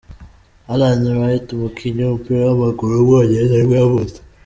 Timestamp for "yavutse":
3.81-4.17